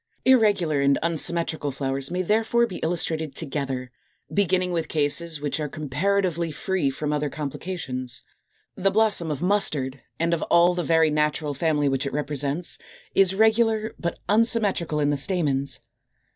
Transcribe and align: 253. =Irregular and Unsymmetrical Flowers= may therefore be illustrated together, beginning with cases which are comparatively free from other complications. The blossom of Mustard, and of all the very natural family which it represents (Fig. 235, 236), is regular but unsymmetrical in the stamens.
253. 0.25 0.31
=Irregular 0.41 0.81
and 0.81 0.97
Unsymmetrical 1.03 1.69
Flowers= 1.69 2.09
may 2.09 2.23
therefore 2.23 2.65
be 2.65 2.77
illustrated 2.77 3.35
together, 3.35 3.91
beginning 4.33 4.71
with 4.71 4.87
cases 4.87 5.39
which 5.39 5.59
are 5.59 5.67
comparatively 5.69 6.49
free 6.51 6.89
from 6.89 7.13
other 7.13 7.29
complications. 7.29 8.23
The 8.75 8.89
blossom 8.89 9.29
of 9.29 9.43
Mustard, 9.43 10.01
and 10.19 10.33
of 10.33 10.41
all 10.49 10.73
the 10.73 10.81
very 10.81 11.11
natural 11.11 11.53
family 11.53 11.87
which 11.87 12.07
it 12.07 12.13
represents 12.13 12.77
(Fig. 13.15 13.27
235, 13.27 13.29
236), 13.29 13.29
is 13.29 13.39
regular 13.39 13.95
but 13.99 14.17
unsymmetrical 14.27 14.99
in 14.99 15.11
the 15.11 15.17
stamens. 15.17 15.81